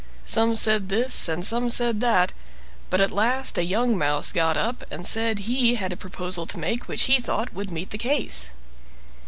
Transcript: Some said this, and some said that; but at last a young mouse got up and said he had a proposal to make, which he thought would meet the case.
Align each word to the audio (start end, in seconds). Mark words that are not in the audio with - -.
Some 0.25 0.55
said 0.55 0.89
this, 0.89 1.29
and 1.29 1.45
some 1.45 1.69
said 1.69 1.99
that; 2.01 2.33
but 2.89 2.99
at 3.01 3.11
last 3.11 3.59
a 3.59 3.63
young 3.63 3.95
mouse 3.95 4.31
got 4.31 4.57
up 4.57 4.83
and 4.89 5.05
said 5.05 5.37
he 5.37 5.75
had 5.75 5.93
a 5.93 5.95
proposal 5.95 6.47
to 6.47 6.57
make, 6.57 6.87
which 6.87 7.03
he 7.03 7.19
thought 7.19 7.53
would 7.53 7.69
meet 7.69 7.91
the 7.91 7.99
case. 7.99 8.49